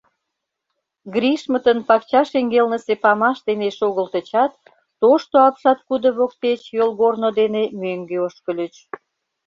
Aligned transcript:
Гришмытын 1.13 1.79
пакча 1.87 2.21
шеҥгелнысе 2.29 2.93
памаш 3.03 3.37
дене 3.47 3.67
шогылтычат, 3.77 4.51
тошто 5.01 5.35
апшаткудо 5.47 6.09
воктеч 6.17 6.61
йолгорно 6.77 7.29
дене 7.39 7.63
мӧҥгӧ 7.81 8.17
ошкыльыч. 8.27 8.75